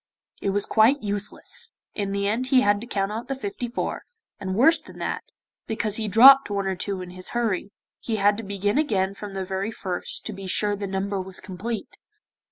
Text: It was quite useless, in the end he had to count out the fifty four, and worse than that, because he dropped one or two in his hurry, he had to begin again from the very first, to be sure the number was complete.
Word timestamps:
It 0.41 0.49
was 0.49 0.65
quite 0.65 1.03
useless, 1.03 1.73
in 1.93 2.11
the 2.11 2.27
end 2.27 2.47
he 2.47 2.61
had 2.61 2.81
to 2.81 2.87
count 2.87 3.11
out 3.11 3.27
the 3.27 3.35
fifty 3.35 3.67
four, 3.67 4.01
and 4.39 4.55
worse 4.55 4.81
than 4.81 4.97
that, 4.97 5.21
because 5.67 5.97
he 5.97 6.07
dropped 6.07 6.49
one 6.49 6.65
or 6.65 6.75
two 6.75 7.01
in 7.03 7.11
his 7.11 7.29
hurry, 7.37 7.71
he 7.99 8.15
had 8.15 8.35
to 8.37 8.43
begin 8.43 8.79
again 8.79 9.13
from 9.13 9.35
the 9.35 9.45
very 9.45 9.69
first, 9.69 10.25
to 10.25 10.33
be 10.33 10.47
sure 10.47 10.75
the 10.75 10.87
number 10.87 11.21
was 11.21 11.39
complete. 11.39 11.99